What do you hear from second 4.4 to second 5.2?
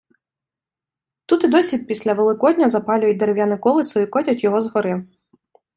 його з гори.